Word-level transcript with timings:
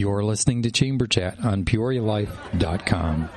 You're 0.00 0.24
listening 0.24 0.62
to 0.62 0.70
Chamber 0.70 1.06
Chat 1.06 1.44
on 1.44 1.66
PeoriaLife.com. 1.66 3.28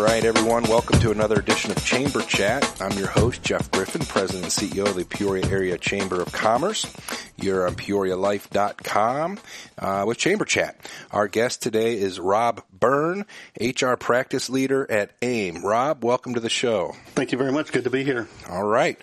All 0.00 0.06
right, 0.06 0.24
everyone, 0.24 0.62
welcome 0.62 0.98
to 1.00 1.10
another 1.10 1.38
edition 1.38 1.70
of 1.70 1.84
Chamber 1.84 2.22
Chat. 2.22 2.80
I'm 2.80 2.96
your 2.96 3.08
host, 3.08 3.42
Jeff 3.42 3.70
Griffin, 3.70 4.00
President 4.00 4.44
and 4.44 4.72
CEO 4.72 4.86
of 4.86 4.96
the 4.96 5.04
Peoria 5.04 5.46
Area 5.46 5.76
Chamber 5.76 6.22
of 6.22 6.32
Commerce. 6.32 6.90
You're 7.36 7.66
on 7.66 7.74
PeoriaLife.com 7.74 9.38
uh, 9.76 10.04
with 10.06 10.16
Chamber 10.16 10.46
Chat. 10.46 10.90
Our 11.10 11.28
guest 11.28 11.60
today 11.60 11.98
is 11.98 12.18
Rob 12.18 12.62
Byrne, 12.72 13.26
HR 13.60 13.96
Practice 13.96 14.48
Leader 14.48 14.90
at 14.90 15.10
AIM. 15.20 15.62
Rob, 15.62 16.02
welcome 16.02 16.32
to 16.32 16.40
the 16.40 16.48
show. 16.48 16.96
Thank 17.08 17.32
you 17.32 17.36
very 17.36 17.52
much. 17.52 17.70
Good 17.70 17.84
to 17.84 17.90
be 17.90 18.02
here. 18.02 18.26
All 18.48 18.64
right. 18.64 18.98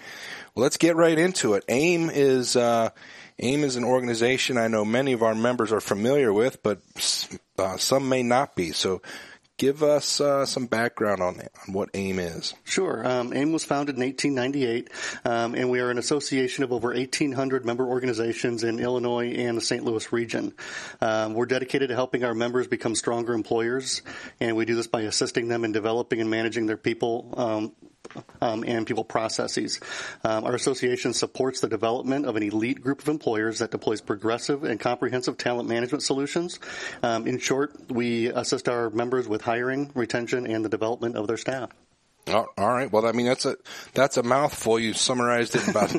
Well, 0.55 0.63
let's 0.63 0.77
get 0.77 0.95
right 0.95 1.19
into 1.19 1.53
it. 1.53 1.63
AIM 1.69 2.09
is 2.09 2.55
uh, 2.55 2.89
AIM 3.37 3.63
is 3.63 3.75
an 3.75 3.83
organization 3.83 4.57
I 4.57 4.67
know 4.67 4.83
many 4.83 5.13
of 5.13 5.21
our 5.21 5.35
members 5.35 5.71
are 5.71 5.79
familiar 5.79 6.33
with, 6.33 6.63
but 6.63 6.79
uh, 7.59 7.77
some 7.77 8.09
may 8.09 8.23
not 8.23 8.55
be. 8.55 8.71
So 8.71 9.03
give 9.57 9.81
us 9.81 10.21
uh, 10.21 10.45
some 10.45 10.67
background 10.67 11.21
on, 11.21 11.39
on 11.39 11.73
what 11.73 11.89
AIM 11.93 12.19
is. 12.19 12.53
Sure. 12.63 13.05
Um, 13.07 13.33
AIM 13.33 13.51
was 13.51 13.65
founded 13.65 13.95
in 13.95 14.03
1898, 14.03 14.89
um, 15.25 15.55
and 15.55 15.69
we 15.69 15.79
are 15.79 15.89
an 15.89 15.97
association 15.97 16.63
of 16.63 16.71
over 16.71 16.89
1,800 16.93 17.65
member 17.65 17.85
organizations 17.85 18.63
in 18.63 18.79
Illinois 18.79 19.31
and 19.33 19.57
the 19.57 19.61
St. 19.61 19.83
Louis 19.83 20.11
region. 20.13 20.53
Um, 21.01 21.33
we're 21.33 21.47
dedicated 21.47 21.89
to 21.89 21.95
helping 21.95 22.23
our 22.23 22.35
members 22.35 22.67
become 22.67 22.95
stronger 22.95 23.33
employers, 23.33 24.03
and 24.39 24.55
we 24.55 24.65
do 24.65 24.75
this 24.75 24.87
by 24.87 25.01
assisting 25.01 25.47
them 25.47 25.65
in 25.65 25.71
developing 25.71 26.21
and 26.21 26.29
managing 26.29 26.67
their 26.67 26.77
people 26.77 27.33
um, 28.41 28.63
and 28.65 28.85
people 28.85 29.03
processes. 29.03 29.79
Um, 30.23 30.43
our 30.45 30.55
association 30.55 31.13
supports 31.13 31.61
the 31.61 31.67
development 31.67 32.25
of 32.25 32.35
an 32.35 32.43
elite 32.43 32.81
group 32.81 33.01
of 33.01 33.07
employers 33.07 33.59
that 33.59 33.71
deploys 33.71 34.01
progressive 34.01 34.63
and 34.63 34.79
comprehensive 34.79 35.37
talent 35.37 35.69
management 35.69 36.03
solutions. 36.03 36.59
Um, 37.03 37.27
in 37.27 37.39
short, 37.39 37.73
we 37.89 38.27
assist 38.27 38.69
our 38.69 38.89
members 38.89 39.27
with 39.27 39.41
hiring, 39.41 39.91
retention, 39.95 40.47
and 40.47 40.63
the 40.63 40.69
development 40.69 41.15
of 41.15 41.27
their 41.27 41.37
staff. 41.37 41.69
all 42.27 42.47
right. 42.57 42.91
Well, 42.91 43.05
I 43.05 43.13
mean 43.13 43.25
that's 43.25 43.45
a 43.45 43.55
that's 43.93 44.17
a 44.17 44.23
mouthful. 44.23 44.79
You 44.79 44.93
summarized 44.93 45.55
it 45.55 45.63
in 45.63 45.69
about 45.69 45.93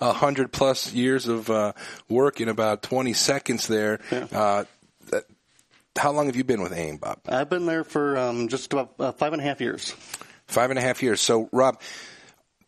a 0.00 0.12
hundred 0.12 0.52
plus 0.52 0.92
years 0.92 1.26
of 1.26 1.50
uh, 1.50 1.72
work 2.08 2.40
in 2.40 2.48
about 2.48 2.82
twenty 2.82 3.14
seconds 3.14 3.66
there. 3.66 3.98
Yeah. 4.12 4.26
Uh, 4.30 4.64
how 5.98 6.12
long 6.12 6.26
have 6.26 6.36
you 6.36 6.44
been 6.44 6.62
with 6.62 6.72
AIM, 6.72 6.98
Bob? 6.98 7.18
I've 7.28 7.50
been 7.50 7.66
there 7.66 7.84
for 7.84 8.16
um, 8.16 8.48
just 8.48 8.72
about 8.72 8.94
uh, 8.98 9.12
five 9.12 9.32
and 9.32 9.42
a 9.42 9.44
half 9.44 9.60
years. 9.60 9.94
Five 10.48 10.70
and 10.70 10.78
a 10.78 10.82
half 10.82 11.02
years. 11.02 11.20
So, 11.20 11.48
Rob, 11.52 11.80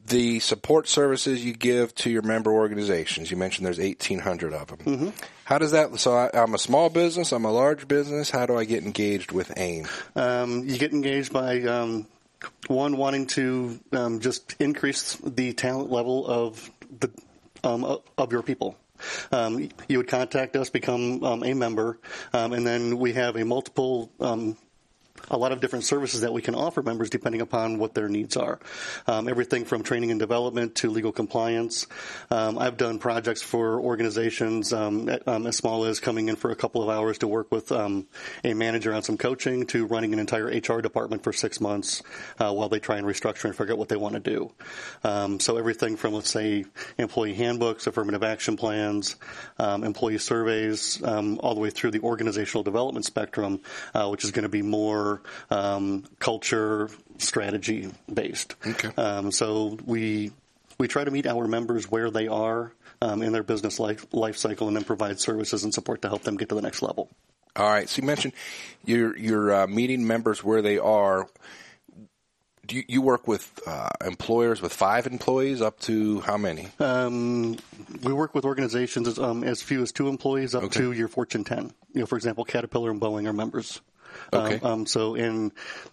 the 0.06 0.40
support 0.40 0.88
services 0.88 1.44
you 1.44 1.52
give 1.52 1.94
to 1.96 2.10
your 2.10 2.22
member 2.22 2.52
organizations, 2.52 3.30
you 3.30 3.36
mentioned 3.36 3.66
there's 3.66 3.78
1,800 3.78 4.52
of 4.52 4.68
them. 4.68 4.78
Mm-hmm. 4.78 5.08
How 5.44 5.58
does 5.58 5.72
that? 5.72 5.98
So, 5.98 6.12
I, 6.12 6.30
am 6.34 6.54
a 6.54 6.58
small 6.58 6.90
business. 6.90 7.32
I'm 7.32 7.44
a 7.44 7.52
large 7.52 7.88
business. 7.88 8.30
How 8.30 8.46
do 8.46 8.56
I 8.56 8.64
get 8.64 8.84
engaged 8.84 9.32
with 9.32 9.52
AIM? 9.56 9.86
Um, 10.14 10.64
you 10.68 10.78
get 10.78 10.92
engaged 10.92 11.32
by 11.32 11.62
um, 11.62 12.06
one 12.66 12.96
wanting 12.96 13.26
to 13.28 13.80
um, 13.92 14.20
just 14.20 14.54
increase 14.60 15.16
the 15.16 15.52
talent 15.52 15.90
level 15.90 16.26
of 16.26 16.70
the 16.98 17.10
um, 17.64 17.98
of 18.16 18.32
your 18.32 18.42
people. 18.42 18.76
Um, 19.32 19.68
you 19.88 19.98
would 19.98 20.08
contact 20.08 20.56
us, 20.56 20.70
become 20.70 21.24
um, 21.24 21.42
a 21.42 21.54
member, 21.54 21.98
um, 22.32 22.52
and 22.52 22.66
then 22.66 22.98
we 22.98 23.14
have 23.14 23.36
a 23.36 23.44
multiple 23.44 24.10
um, 24.20 24.56
a 25.30 25.36
lot 25.36 25.52
of 25.52 25.60
different 25.60 25.84
services 25.84 26.20
that 26.22 26.32
we 26.32 26.42
can 26.42 26.54
offer 26.54 26.82
members 26.82 27.10
depending 27.10 27.40
upon 27.40 27.78
what 27.78 27.94
their 27.94 28.08
needs 28.08 28.36
are. 28.36 28.58
Um, 29.06 29.28
everything 29.28 29.64
from 29.64 29.82
training 29.82 30.10
and 30.10 30.20
development 30.20 30.76
to 30.76 30.90
legal 30.90 31.12
compliance. 31.12 31.86
Um, 32.30 32.58
I've 32.58 32.76
done 32.76 32.98
projects 32.98 33.42
for 33.42 33.80
organizations 33.80 34.72
um, 34.72 35.10
um 35.26 35.46
as 35.46 35.56
small 35.56 35.84
as 35.84 36.00
coming 36.00 36.28
in 36.28 36.36
for 36.36 36.50
a 36.50 36.56
couple 36.56 36.82
of 36.82 36.88
hours 36.88 37.18
to 37.18 37.28
work 37.28 37.50
with 37.50 37.72
um, 37.72 38.06
a 38.44 38.54
manager 38.54 38.94
on 38.94 39.02
some 39.02 39.16
coaching 39.16 39.66
to 39.66 39.86
running 39.86 40.12
an 40.12 40.18
entire 40.18 40.46
HR 40.46 40.80
department 40.80 41.22
for 41.22 41.32
six 41.32 41.60
months 41.60 42.02
uh, 42.38 42.52
while 42.52 42.68
they 42.68 42.78
try 42.78 42.96
and 42.96 43.06
restructure 43.06 43.44
and 43.44 43.56
figure 43.56 43.74
out 43.74 43.78
what 43.78 43.88
they 43.88 43.96
want 43.96 44.14
to 44.14 44.20
do. 44.20 44.52
Um, 45.04 45.40
so 45.40 45.56
everything 45.56 45.96
from 45.96 46.14
let's 46.14 46.30
say 46.30 46.64
employee 46.98 47.34
handbooks, 47.34 47.86
affirmative 47.86 48.22
action 48.22 48.56
plans, 48.56 49.16
employee 49.58 50.18
surveys, 50.18 51.00
all 51.02 51.54
the 51.54 51.60
way 51.60 51.70
through 51.70 51.90
the 51.90 52.00
organizational 52.00 52.62
development 52.62 53.04
spectrum, 53.04 53.60
uh, 53.94 54.08
which 54.08 54.24
is 54.24 54.30
going 54.30 54.44
to 54.44 54.48
be 54.48 54.62
more 54.62 55.09
um, 55.50 56.04
culture 56.18 56.90
strategy 57.18 57.90
based. 58.12 58.54
Okay. 58.66 58.90
Um, 58.96 59.30
so 59.32 59.78
we 59.84 60.32
we 60.78 60.88
try 60.88 61.04
to 61.04 61.10
meet 61.10 61.26
our 61.26 61.46
members 61.46 61.90
where 61.90 62.10
they 62.10 62.26
are 62.26 62.72
um, 63.02 63.22
in 63.22 63.32
their 63.32 63.42
business 63.42 63.78
life 63.78 64.06
life 64.12 64.36
cycle, 64.36 64.66
and 64.66 64.76
then 64.76 64.84
provide 64.84 65.20
services 65.20 65.64
and 65.64 65.72
support 65.72 66.02
to 66.02 66.08
help 66.08 66.22
them 66.22 66.36
get 66.36 66.48
to 66.48 66.54
the 66.54 66.62
next 66.62 66.82
level. 66.82 67.08
All 67.56 67.68
right. 67.68 67.88
So 67.88 68.00
you 68.00 68.06
mentioned 68.06 68.32
you're 68.84 69.16
you're 69.16 69.62
uh, 69.62 69.66
meeting 69.66 70.06
members 70.06 70.42
where 70.44 70.62
they 70.62 70.78
are. 70.78 71.28
Do 72.66 72.76
you, 72.76 72.84
you 72.86 73.02
work 73.02 73.26
with 73.26 73.58
uh, 73.66 73.88
employers 74.04 74.62
with 74.62 74.72
five 74.72 75.08
employees 75.08 75.60
up 75.60 75.80
to 75.80 76.20
how 76.20 76.36
many? 76.36 76.68
Um, 76.78 77.56
we 78.04 78.12
work 78.12 78.32
with 78.32 78.44
organizations 78.44 79.08
as, 79.08 79.18
um, 79.18 79.42
as 79.42 79.60
few 79.60 79.82
as 79.82 79.90
two 79.90 80.06
employees 80.06 80.54
up 80.54 80.62
okay. 80.64 80.78
to 80.78 80.92
your 80.92 81.08
Fortune 81.08 81.42
10. 81.42 81.72
You 81.94 82.00
know, 82.00 82.06
for 82.06 82.14
example, 82.14 82.44
Caterpillar 82.44 82.92
and 82.92 83.00
Boeing 83.00 83.26
are 83.26 83.32
members. 83.32 83.80
Okay. 84.32 84.60
Um, 84.60 84.80
um, 84.80 84.86
so, 84.86 85.14
in 85.14 85.52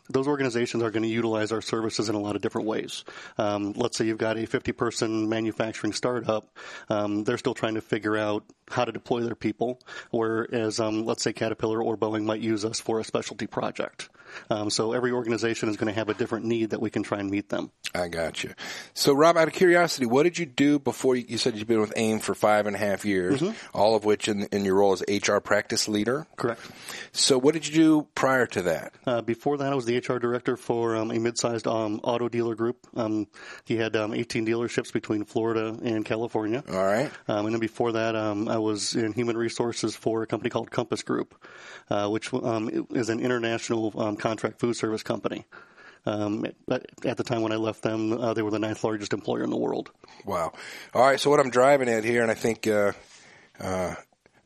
those 0.09 0.27
organizations 0.27 0.83
are 0.83 0.91
going 0.91 1.03
to 1.03 1.09
utilize 1.09 1.51
our 1.51 1.61
services 1.61 2.09
in 2.09 2.15
a 2.15 2.19
lot 2.19 2.35
of 2.35 2.41
different 2.41 2.67
ways. 2.67 3.03
Um, 3.37 3.73
let's 3.75 3.97
say 3.97 4.05
you've 4.05 4.17
got 4.17 4.37
a 4.37 4.45
50 4.45 4.71
person 4.73 5.29
manufacturing 5.29 5.93
startup. 5.93 6.47
Um, 6.89 7.23
they're 7.23 7.37
still 7.37 7.53
trying 7.53 7.75
to 7.75 7.81
figure 7.81 8.17
out 8.17 8.43
how 8.69 8.85
to 8.85 8.91
deploy 8.91 9.21
their 9.21 9.35
people, 9.35 9.81
whereas, 10.11 10.79
um, 10.79 11.05
let's 11.05 11.23
say 11.23 11.33
Caterpillar 11.33 11.81
or 11.81 11.97
Boeing 11.97 12.25
might 12.25 12.41
use 12.41 12.65
us 12.65 12.79
for 12.79 12.99
a 12.99 13.03
specialty 13.03 13.47
project. 13.47 14.09
Um, 14.49 14.69
so 14.69 14.93
every 14.93 15.11
organization 15.11 15.69
is 15.69 15.77
going 15.77 15.87
to 15.87 15.93
have 15.93 16.09
a 16.09 16.13
different 16.13 16.45
need 16.45 16.71
that 16.71 16.81
we 16.81 16.89
can 16.89 17.03
try 17.03 17.19
and 17.19 17.29
meet 17.29 17.49
them. 17.49 17.71
I 17.95 18.07
got 18.07 18.43
you. 18.43 18.53
So, 18.93 19.13
Rob, 19.13 19.37
out 19.37 19.47
of 19.47 19.53
curiosity, 19.53 20.05
what 20.05 20.23
did 20.23 20.37
you 20.37 20.45
do 20.45 20.79
before 20.79 21.15
you, 21.15 21.25
you 21.27 21.37
said 21.37 21.57
you've 21.57 21.67
been 21.67 21.79
with 21.79 21.93
AIM 21.95 22.19
for 22.19 22.35
five 22.35 22.67
and 22.67 22.75
a 22.75 22.79
half 22.79 23.05
years, 23.05 23.41
mm-hmm. 23.41 23.77
all 23.77 23.95
of 23.95 24.05
which 24.05 24.27
in, 24.27 24.43
in 24.51 24.65
your 24.65 24.75
role 24.75 24.93
as 24.93 25.03
HR 25.07 25.37
practice 25.37 25.87
leader? 25.87 26.27
Correct. 26.35 26.61
So, 27.11 27.37
what 27.37 27.53
did 27.53 27.67
you 27.67 27.73
do 27.73 28.07
prior 28.15 28.45
to 28.47 28.61
that? 28.63 28.93
Uh, 29.05 29.21
before 29.21 29.57
that, 29.57 29.71
I 29.71 29.75
was 29.75 29.85
the 29.85 29.97
HR 29.97 30.19
director 30.19 30.57
for 30.57 30.95
um, 30.95 31.11
a 31.11 31.19
mid-sized 31.19 31.67
um, 31.67 31.99
auto 32.03 32.29
dealer 32.29 32.55
group. 32.55 32.87
Um, 32.95 33.27
he 33.65 33.77
had 33.77 33.95
um, 33.95 34.13
18 34.13 34.45
dealerships 34.45 34.91
between 34.91 35.23
Florida 35.23 35.77
and 35.83 36.05
California. 36.05 36.63
All 36.69 36.85
right. 36.85 37.11
Um, 37.27 37.45
and 37.45 37.55
then 37.55 37.59
before 37.59 37.93
that, 37.93 38.15
um, 38.15 38.47
I 38.47 38.57
was 38.57 38.95
in 38.95 39.13
human 39.13 39.37
resources 39.37 39.95
for 39.95 40.23
a 40.23 40.27
company 40.27 40.49
called 40.49 40.71
Compass 40.71 41.03
Group, 41.03 41.35
uh, 41.89 42.09
which 42.09 42.31
is 42.33 43.09
an 43.09 43.19
international 43.19 43.91
contract 44.17 44.59
food 44.59 44.75
service 44.75 45.03
company. 45.03 45.45
Um, 46.05 46.45
at, 46.71 46.85
at, 47.05 47.17
the 47.17 47.23
time 47.23 47.41
when 47.41 47.51
I 47.51 47.57
left 47.57 47.81
them, 47.81 48.13
uh, 48.13 48.33
they 48.33 48.41
were 48.41 48.51
the 48.51 48.59
ninth 48.59 48.81
largest 48.83 49.11
employer 49.11 49.43
in 49.43 49.49
the 49.49 49.57
world. 49.57 49.91
Wow. 50.25 50.53
All 50.93 51.01
right. 51.01 51.19
So 51.19 51.29
what 51.29 51.41
I'm 51.41 51.49
driving 51.49 51.89
at 51.89 52.05
here, 52.05 52.21
and 52.21 52.31
I 52.31 52.33
think 52.33 52.65
uh, 52.65 52.93
uh, 53.59 53.95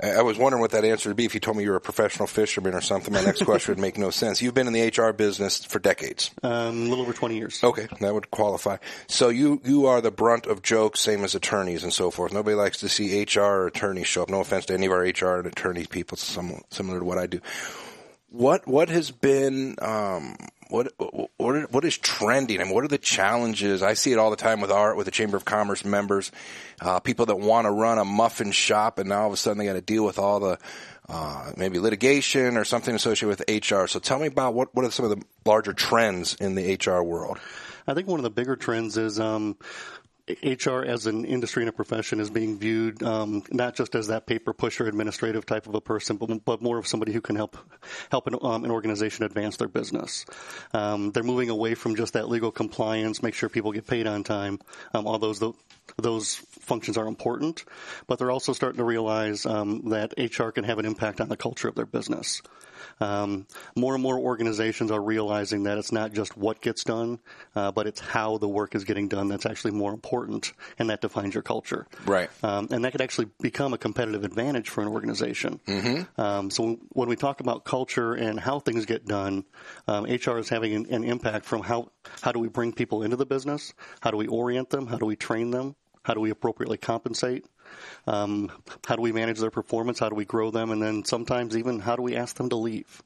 I 0.04 0.24
was 0.24 0.38
wondering 0.38 0.62
what 0.62 0.72
that 0.72 0.84
answer 0.84 1.10
would 1.10 1.18
be 1.18 1.26
if 1.26 1.36
you 1.36 1.40
told 1.40 1.58
me 1.58 1.64
you 1.64 1.70
were 1.70 1.76
a 1.76 1.82
professional 1.82 2.26
fisherman 2.26 2.74
or 2.74 2.82
something. 2.82 3.14
My 3.14 3.24
next 3.24 3.44
question 3.46 3.76
would 3.76 3.82
make 3.82 4.00
no 4.00 4.10
sense. 4.10 4.42
You've 4.42 4.56
been 4.56 4.66
in 4.66 4.74
the 4.74 4.88
HR 4.88 5.14
business 5.14 5.64
for 5.64 5.78
decades. 5.78 6.32
Um, 6.42 6.52
a 6.52 6.90
little 6.90 7.02
over 7.02 7.14
20 7.14 7.38
years. 7.38 7.64
Okay, 7.64 7.88
that 8.00 8.14
would 8.14 8.32
qualify. 8.32 8.78
So 9.08 9.30
you, 9.30 9.62
you 9.64 9.86
are 9.86 10.02
the 10.02 10.10
brunt 10.10 10.48
of 10.48 10.64
jokes, 10.64 11.02
same 11.02 11.24
as 11.24 11.36
attorneys 11.36 11.84
and 11.84 11.94
so 11.94 12.10
forth. 12.10 12.34
Nobody 12.34 12.56
likes 12.56 12.80
to 12.80 12.90
see 12.90 13.24
HR 13.24 13.42
or 13.42 13.68
attorneys 13.68 14.08
show 14.08 14.24
up. 14.24 14.30
No 14.30 14.40
offense 14.40 14.66
to 14.68 14.74
any 14.74 14.88
of 14.88 14.92
our 14.92 15.02
HR 15.02 15.38
and 15.38 15.48
attorneys 15.48 15.88
people, 15.88 16.18
similar 16.18 17.00
to 17.00 17.06
what 17.06 17.20
I 17.20 17.28
do. 17.28 17.40
What, 18.32 18.68
what 18.68 18.90
has 18.90 19.12
been, 19.12 19.76
um, 19.82 20.36
what 20.72 20.94
what 21.36 21.72
what 21.74 21.84
is 21.84 21.98
trending? 21.98 22.60
Mean, 22.60 22.70
what 22.70 22.86
are 22.86 22.88
the 22.88 22.98
challenges? 22.98 23.84
I 23.84 23.94
see 23.94 24.14
it 24.14 24.18
all 24.18 24.30
the 24.30 24.38
time 24.38 24.62
with 24.62 24.72
art, 24.72 24.96
with 24.96 25.06
the 25.06 25.12
Chamber 25.12 25.36
of 25.36 25.44
Commerce 25.44 25.84
members, 25.84 26.32
uh, 26.80 27.02
people 27.02 27.26
that 27.26 27.36
want 27.36 27.66
to 27.66 27.72
run 27.72 27.98
a 27.98 28.06
muffin 28.06 28.52
shop, 28.52 28.98
and 28.98 29.10
now 29.10 29.24
all 29.24 29.28
of 29.28 29.34
a 29.34 29.38
sudden 29.38 29.58
they 29.58 29.66
got 29.66 29.74
to 29.74 29.82
deal 29.82 30.06
with 30.06 30.18
all 30.18 30.40
the 30.40 30.58
uh, 31.10 31.52
maybe 31.58 31.78
litigation 31.78 32.56
or 32.56 32.64
something 32.64 32.96
associated 32.96 33.28
with 33.28 33.70
HR. 33.70 33.86
So 33.88 34.00
tell 34.00 34.18
me 34.18 34.28
about 34.28 34.54
what 34.54 34.74
what 34.74 34.86
are 34.86 34.92
some 34.92 35.04
of 35.04 35.12
the 35.12 35.26
larger 35.46 35.74
trends 35.74 36.36
in 36.36 36.56
the 36.56 36.76
HR 36.76 37.04
world? 37.04 37.38
I 37.86 37.94
think 37.94 38.08
one 38.08 38.20
of 38.20 38.24
the 38.24 38.30
bigger 38.30 38.56
trends 38.56 38.98
is 38.98 39.20
um, 39.20 39.58
HR 40.28 40.84
as 40.84 41.08
an 41.08 41.26
industry 41.26 41.64
and 41.64 41.70
a 41.70 41.74
profession 41.74 42.20
is 42.20 42.30
being 42.30 42.58
viewed 42.60 43.02
um, 43.04 43.44
not 43.52 43.76
just 43.76 43.96
as 43.96 44.08
that 44.08 44.26
paper 44.26 44.54
pusher, 44.54 44.88
administrative 44.88 45.46
type 45.46 45.68
of 45.68 45.76
a 45.76 45.82
person, 45.82 46.18
but, 46.18 46.46
but 46.46 46.62
more 46.62 46.78
of 46.78 46.88
somebody 46.88 47.12
who 47.12 47.22
can 47.22 47.36
help 47.36 47.58
help 48.10 48.28
an, 48.28 48.36
um, 48.42 48.64
an 48.64 48.72
organization 48.72 49.26
advance 49.26 49.58
their 49.58 49.68
business. 49.68 50.26
Um, 50.74 51.12
they're 51.12 51.24
moving 51.24 51.50
away 51.50 51.76
from 51.76 51.96
just 51.96 52.14
that 52.14 52.30
legal 52.30 52.52
compliance, 52.52 53.24
make 53.24 53.34
sure 53.34 53.50
people 53.50 53.72
get 53.72 53.88
paid 53.88 54.08
on 54.08 54.24
time. 54.24 54.60
Um, 54.94 55.08
all 55.08 55.20
those 55.20 55.42
those 55.98 56.36
functions 56.36 56.98
are 56.98 57.08
important, 57.08 57.66
but 58.08 58.20
they're 58.20 58.32
also 58.32 58.54
starting 58.54 58.78
to 58.78 58.84
realize 58.84 59.46
um, 59.46 59.90
that 59.90 60.14
HR 60.18 60.50
can 60.50 60.64
have 60.64 60.80
an 60.80 60.86
impact 60.86 61.20
on 61.20 61.30
the 61.30 61.38
culture 61.38 61.68
of 61.68 61.76
their 61.76 61.86
business. 61.86 62.42
Um, 63.00 63.48
more 63.76 63.94
and 63.94 64.04
more 64.04 64.18
organizations 64.18 64.92
are 64.92 65.02
realizing 65.02 65.64
that 65.64 65.78
it's 65.78 65.92
not 65.92 66.14
just 66.14 66.38
what 66.38 66.62
gets 66.62 66.84
done, 66.84 67.20
uh, 67.56 67.72
but 67.72 67.88
it's 67.88 68.00
how 68.00 68.38
the 68.38 68.48
work 68.48 68.76
is 68.76 68.84
getting 68.84 69.08
done 69.08 69.28
that's 69.28 69.46
actually 69.46 69.72
more 69.72 69.94
important, 69.94 70.54
and 70.80 70.90
that 70.90 71.02
defines 71.02 71.34
your 71.34 71.44
culture. 71.44 71.88
Right. 72.06 72.30
Um, 72.44 72.68
and 72.72 72.86
that 72.86 72.92
could 72.92 73.02
actually 73.02 73.30
become 73.40 73.74
a 73.74 73.78
competitive 73.78 74.24
advantage 74.24 74.70
for 74.70 74.82
an 74.82 74.88
organization. 74.88 75.60
Mm-hmm. 75.68 76.22
Um, 76.22 76.50
so 76.50 76.80
when 76.90 77.10
we 77.10 77.16
talk 77.16 77.40
about 77.40 77.66
culture 77.66 78.14
and 78.14 78.40
how 78.40 78.60
things 78.60 78.86
get 78.86 79.06
done, 79.06 79.46
um, 79.88 80.06
HR 80.06 80.38
is 80.38 80.50
having 80.50 80.74
an, 80.74 80.86
an 80.88 81.04
impact 81.04 81.46
from 81.46 81.62
how 81.62 81.92
how 82.22 82.32
do 82.32 82.40
we 82.40 82.48
bring 82.48 82.74
people 82.74 83.04
into 83.04 83.16
the 83.16 83.26
business, 83.26 83.74
how 84.02 84.12
do 84.12 84.18
we 84.18 84.28
orient 84.28 84.70
them, 84.70 84.88
how 84.88 84.98
do 84.98 85.06
we 85.06 85.16
train 85.16 85.52
them, 85.52 85.76
how 86.04 86.14
do 86.14 86.20
we 86.20 86.30
appropriately 86.30 86.78
compensate? 86.78 87.46
Um, 88.08 88.52
how 88.86 88.96
do 88.96 89.02
we 89.02 89.12
manage 89.12 89.40
their 89.40 89.52
performance? 89.52 90.00
How 90.00 90.10
do 90.10 90.16
we 90.16 90.26
grow 90.26 90.52
them? 90.52 90.72
And 90.72 90.82
then 90.82 91.06
sometimes 91.06 91.56
even 91.58 91.80
how 91.80 91.96
do 91.96 92.02
we 92.02 92.16
ask 92.16 92.36
them 92.36 92.50
to 92.50 92.56
leave? 92.56 93.02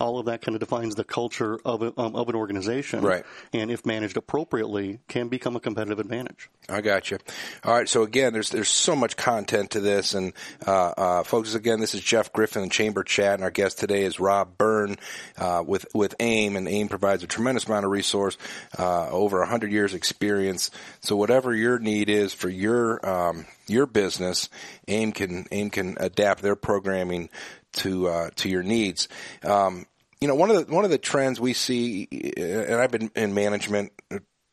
All 0.00 0.18
of 0.18 0.26
that 0.26 0.42
kind 0.42 0.54
of 0.54 0.60
defines 0.60 0.94
the 0.94 1.04
culture 1.04 1.58
of, 1.64 1.82
a, 1.82 1.92
um, 1.98 2.14
of 2.14 2.28
an 2.28 2.34
organization. 2.34 3.02
Right. 3.02 3.24
And 3.52 3.70
if 3.70 3.84
managed 3.86 4.16
appropriately, 4.16 5.00
can 5.08 5.28
become 5.28 5.56
a 5.56 5.60
competitive 5.60 5.98
advantage. 5.98 6.50
I 6.68 6.80
got 6.80 7.10
you. 7.10 7.18
All 7.64 7.72
right. 7.72 7.88
So 7.88 8.02
again, 8.02 8.32
there's 8.32 8.50
there's 8.50 8.68
so 8.68 8.94
much 8.94 9.16
content 9.16 9.70
to 9.70 9.80
this, 9.80 10.14
and 10.14 10.34
uh, 10.66 10.92
uh, 10.96 11.22
folks, 11.22 11.54
again, 11.54 11.80
this 11.80 11.94
is 11.94 12.02
Jeff 12.02 12.32
Griffin 12.32 12.62
in 12.62 12.70
Chamber 12.70 13.02
Chat, 13.02 13.34
and 13.34 13.42
our 13.42 13.50
guest 13.50 13.78
today 13.78 14.04
is 14.04 14.20
Rob 14.20 14.58
Byrne 14.58 14.96
uh, 15.38 15.64
with 15.66 15.86
with 15.94 16.14
AIM, 16.20 16.56
and 16.56 16.68
AIM 16.68 16.88
provides 16.88 17.22
a 17.22 17.26
tremendous 17.26 17.66
amount 17.66 17.86
of 17.86 17.90
resource, 17.90 18.36
uh, 18.78 19.08
over 19.08 19.42
hundred 19.44 19.72
years 19.72 19.94
experience. 19.94 20.70
So 21.00 21.16
whatever 21.16 21.54
your 21.54 21.78
need 21.78 22.10
is 22.10 22.34
for 22.34 22.50
your 22.50 23.06
um, 23.08 23.46
your 23.66 23.86
business, 23.86 24.48
AIM 24.88 25.12
can 25.12 25.46
AIM 25.50 25.70
can 25.70 25.96
adapt 25.98 26.42
their 26.42 26.56
programming 26.56 27.30
to 27.74 28.08
uh, 28.08 28.30
to 28.36 28.48
your 28.48 28.62
needs. 28.62 29.08
Um, 29.44 29.86
you 30.20 30.28
know, 30.28 30.34
one 30.34 30.50
of 30.50 30.66
the 30.66 30.74
one 30.74 30.84
of 30.84 30.90
the 30.90 30.98
trends 30.98 31.40
we 31.40 31.52
see, 31.52 32.08
and 32.36 32.74
I've 32.74 32.90
been 32.90 33.10
in 33.14 33.34
management 33.34 33.92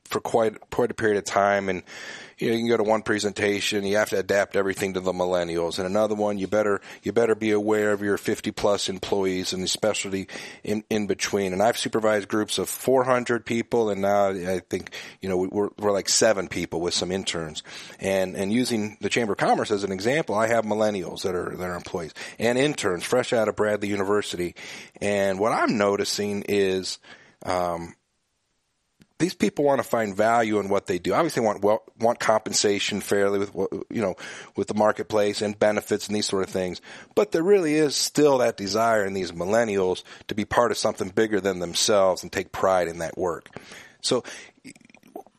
for 0.06 0.20
quite 0.20 0.70
quite 0.70 0.92
a 0.92 0.94
period 0.94 1.18
of 1.18 1.26
time, 1.26 1.70
and 1.70 1.84
you 2.38 2.50
know, 2.50 2.54
you 2.54 2.60
can 2.60 2.68
go 2.68 2.78
to 2.78 2.84
one 2.84 3.02
presentation, 3.02 3.86
you 3.86 3.98
have 3.98 4.10
to 4.10 4.20
adapt 4.20 4.56
everything 4.56 4.94
to 4.94 5.00
the 5.00 5.14
millennials, 5.14 5.78
and 5.78 5.88
another 5.88 6.16
one, 6.16 6.38
you 6.38 6.48
better 6.48 6.82
you 7.02 7.12
better 7.12 7.34
be 7.34 7.52
aware 7.52 7.92
of 7.92 8.02
your 8.02 8.18
50 8.18 8.52
plus 8.52 8.90
employees 8.90 9.54
and 9.54 9.64
especially 9.64 10.28
in 10.64 10.84
in 10.90 11.08
between. 11.08 11.54
And 11.54 11.62
I've 11.62 11.78
supervised 11.78 12.28
groups 12.28 12.58
of 12.58 12.70
400 12.70 13.46
people, 13.46 13.90
and 13.90 14.02
now 14.02 14.30
I 14.30 14.60
think 14.60 14.94
you 15.22 15.30
know 15.30 15.38
we're 15.38 15.70
we're 15.78 15.92
like 15.92 16.10
seven 16.10 16.48
people 16.48 16.82
with 16.82 16.94
some 16.94 17.12
interns, 17.12 17.64
and 18.00 18.36
and 18.36 18.52
using 18.52 18.98
the 19.02 19.10
Chamber 19.10 19.34
of 19.34 19.40
Commerce 19.40 19.72
as 19.72 19.84
an 19.84 19.92
example, 19.92 20.36
I 20.36 20.48
have 20.48 20.66
millennials 20.66 21.24
that 21.24 21.36
are 21.36 21.56
that 21.56 21.70
are 21.70 21.76
employees 21.76 22.14
and 22.38 22.58
interns 22.58 23.04
fresh 23.04 23.34
out 23.34 23.48
of 23.48 23.56
Bradley 23.56 23.88
University, 23.90 24.56
and 25.02 25.40
what 25.40 25.52
I'm 25.52 25.78
noticing 25.78 26.44
is. 26.48 27.00
Um, 27.44 27.96
these 29.18 29.34
people 29.34 29.64
want 29.64 29.82
to 29.82 29.88
find 29.88 30.16
value 30.16 30.60
in 30.60 30.68
what 30.68 30.88
they 30.88 31.00
do. 31.00 31.14
Obviously, 31.14 31.42
want 31.42 31.62
well, 31.62 31.84
want 32.00 32.20
compensation 32.20 33.00
fairly 33.00 33.40
with 33.40 33.54
you 33.90 34.02
know 34.02 34.16
with 34.58 34.68
the 34.68 34.74
marketplace 34.74 35.42
and 35.42 35.58
benefits 35.58 36.08
and 36.08 36.16
these 36.16 36.26
sort 36.26 36.44
of 36.44 36.50
things. 36.50 36.82
But 37.16 37.32
there 37.32 37.44
really 37.44 37.76
is 37.76 37.96
still 37.96 38.40
that 38.40 38.58
desire 38.58 39.06
in 39.06 39.14
these 39.14 39.32
millennials 39.32 40.04
to 40.28 40.36
be 40.36 40.44
part 40.44 40.72
of 40.72 40.78
something 40.78 41.10
bigger 41.10 41.40
than 41.40 41.60
themselves 41.60 42.24
and 42.24 42.32
take 42.32 42.52
pride 42.52 42.88
in 42.88 42.98
that 42.98 43.18
work. 43.18 43.50
So, 44.02 44.24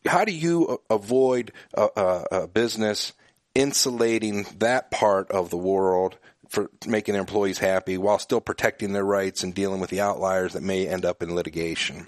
how 0.07 0.25
do 0.25 0.33
you 0.33 0.81
avoid 0.89 1.53
a, 1.75 1.89
a, 1.97 2.25
a 2.43 2.49
business 2.49 3.13
insulating 3.55 4.47
that 4.59 4.91
part 4.91 5.31
of 5.31 5.51
the 5.51 5.59
world? 5.59 6.19
For 6.49 6.71
making 6.87 7.15
their 7.15 7.23
employees 7.23 7.59
happy 7.59 7.99
while 7.99 8.21
still 8.21 8.41
protecting 8.41 8.93
their 8.93 9.05
rights 9.05 9.43
and 9.43 9.53
dealing 9.53 9.81
with 9.81 9.91
the 9.91 10.01
outliers 10.01 10.53
that 10.53 10.63
may 10.63 10.87
end 10.87 11.05
up 11.05 11.21
in 11.21 11.35
litigation. 11.35 12.07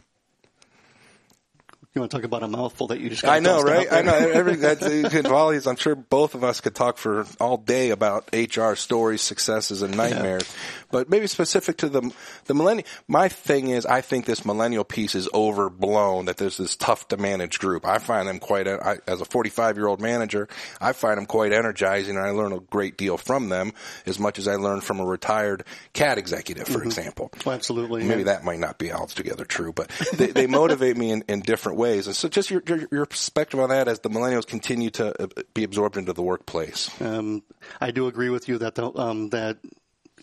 You 1.95 2.03
want 2.03 2.11
to 2.11 2.17
talk 2.19 2.25
about 2.25 2.43
a 2.43 2.49
mouthful 2.49 2.89
that 2.89 3.01
you 3.01 3.09
just 3.09 3.23
got 3.23 3.35
I 3.35 3.39
know, 3.39 3.63
right? 3.63 3.87
I 3.91 4.03
know. 4.03 4.15
Every, 4.15 4.57
that's, 4.57 4.87
volleys, 5.29 5.67
I'm 5.67 5.77
sure 5.77 5.95
both 5.95 6.35
of 6.35 6.45
us 6.45 6.61
could 6.61 6.75
talk 6.75 6.99
for 6.99 7.27
all 7.41 7.57
day 7.57 7.91
about 7.91 8.29
HR 8.33 8.75
stories, 8.75 9.23
successes, 9.23 9.81
and 9.81 9.97
nightmares. 9.97 10.45
Yeah. 10.45 10.88
But 10.91 11.11
maybe 11.11 11.27
specific 11.27 11.77
to 11.79 11.89
the 11.89 12.13
the 12.47 12.55
millennial. 12.55 12.87
My 13.07 13.29
thing 13.29 13.69
is, 13.69 13.85
I 13.87 14.01
think 14.01 14.25
this 14.25 14.45
millennial 14.45 14.85
piece 14.85 15.15
is 15.15 15.29
overblown. 15.35 16.27
That 16.27 16.37
there's 16.37 16.57
this 16.57 16.77
tough 16.77 17.09
to 17.09 17.17
manage 17.17 17.59
group. 17.59 17.87
I 17.87 17.99
find 17.99 18.29
them 18.29 18.39
quite. 18.39 18.67
I, 18.67 18.99
as 19.07 19.21
a 19.21 19.25
45 19.25 19.77
year 19.77 19.87
old 19.87 20.01
manager, 20.01 20.49
I 20.81 20.93
find 20.93 21.19
them 21.19 21.27
quite 21.27 21.53
energizing, 21.53 22.17
and 22.17 22.25
I 22.25 22.31
learn 22.31 22.53
a 22.53 22.61
great 22.61 22.97
deal 22.97 23.19
from 23.19 23.49
them, 23.49 23.73
as 24.07 24.19
much 24.19 24.39
as 24.39 24.49
I 24.49 24.57
learn 24.57 24.81
from 24.81 25.01
a 25.01 25.05
retired 25.05 25.65
CAT 25.93 26.19
executive, 26.19 26.67
for 26.67 26.79
mm-hmm. 26.79 26.87
example. 26.87 27.31
Well, 27.45 27.55
absolutely. 27.55 28.05
Maybe 28.05 28.21
yeah. 28.21 28.33
that 28.33 28.45
might 28.45 28.61
not 28.61 28.79
be 28.79 28.93
altogether 28.93 29.45
true, 29.45 29.73
but 29.73 29.91
they, 30.15 30.29
they 30.29 30.47
motivate 30.47 30.97
me 30.97 31.11
in, 31.11 31.25
in 31.29 31.41
different 31.41 31.79
ways. 31.79 32.07
And 32.07 32.17
so, 32.17 32.29
just 32.29 32.51
your, 32.51 32.63
your, 32.67 32.89
your 32.91 33.07
perspective 33.07 33.61
on 33.61 33.71
that 33.71 33.89
as 33.89 34.01
the 34.01 34.11
millennials 34.11 34.47
continue 34.47 34.91
to 34.91 35.23
uh, 35.23 35.27
be 35.55 35.65
absorbed 35.65 35.97
into 35.97 36.13
the 36.13 36.23
workplace. 36.23 36.91
Um, 37.01 37.43
I 37.81 37.91
do 37.91 38.07
agree 38.07 38.31
with 38.31 38.49
you 38.49 38.59
that 38.59 38.75
the, 38.75 38.91
um, 38.95 39.31
that 39.31 39.59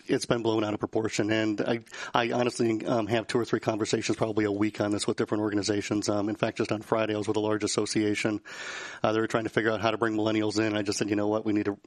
it's 0.08 0.26
been 0.26 0.42
blown 0.42 0.64
out 0.64 0.74
of 0.74 0.80
proportion. 0.80 1.32
And 1.32 1.62
I, 1.62 1.80
I 2.14 2.32
honestly 2.32 2.86
um, 2.86 3.08
have 3.08 3.28
two 3.28 3.38
or 3.38 3.46
three 3.46 3.60
conversations 3.60 4.18
probably 4.18 4.46
a 4.46 4.52
week 4.52 4.82
on 4.82 4.92
this 4.92 5.08
with 5.08 5.18
different 5.18 5.42
organizations. 5.44 6.10
Um, 6.10 6.30
in 6.30 6.36
fact, 6.36 6.58
just 6.58 6.72
on 6.72 6.82
Friday, 6.82 7.16
I 7.16 7.18
was 7.18 7.28
with 7.28 7.38
a 7.38 7.42
large 7.42 7.64
association. 7.64 8.42
Uh, 9.04 9.12
they 9.12 9.20
were 9.20 9.28
trying 9.28 9.46
to 9.46 9.50
figure 9.50 9.72
out 9.72 9.82
how 9.82 9.92
to 9.92 9.98
bring 9.98 10.16
millennials 10.16 10.60
in. 10.60 10.76
I 10.76 10.82
just 10.82 11.00
said, 11.00 11.10
you 11.10 11.16
know 11.16 11.28
what, 11.28 11.46
we 11.46 11.54
need 11.54 11.66
to 11.66 11.78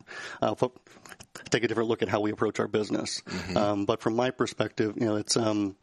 uh, 0.42 0.54
take 1.50 1.64
a 1.64 1.68
different 1.68 1.88
look 1.88 2.02
at 2.02 2.08
how 2.08 2.20
we 2.20 2.30
approach 2.30 2.60
our 2.60 2.68
business. 2.68 3.22
Mm-hmm. 3.26 3.56
Um, 3.56 3.84
but 3.84 4.00
from 4.00 4.16
my 4.16 4.30
perspective, 4.30 4.94
you 4.96 5.06
know, 5.06 5.16
it's 5.16 5.36
um, 5.36 5.76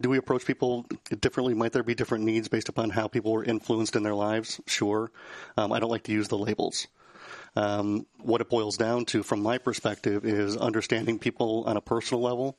do 0.00 0.08
we 0.08 0.18
approach 0.18 0.44
people 0.44 0.86
differently? 1.20 1.54
Might 1.54 1.72
there 1.72 1.82
be 1.82 1.94
different 1.94 2.24
needs 2.24 2.48
based 2.48 2.68
upon 2.68 2.90
how 2.90 3.08
people 3.08 3.32
were 3.32 3.44
influenced 3.44 3.96
in 3.96 4.02
their 4.02 4.14
lives? 4.14 4.60
Sure. 4.66 5.10
Um, 5.56 5.72
I 5.72 5.80
don't 5.80 5.90
like 5.90 6.04
to 6.04 6.12
use 6.12 6.28
the 6.28 6.38
labels. 6.38 6.86
Um, 7.56 8.06
what 8.20 8.40
it 8.40 8.50
boils 8.50 8.76
down 8.76 9.06
to, 9.06 9.22
from 9.22 9.42
my 9.42 9.58
perspective, 9.58 10.24
is 10.24 10.56
understanding 10.56 11.18
people 11.18 11.64
on 11.66 11.76
a 11.76 11.80
personal 11.80 12.22
level, 12.22 12.58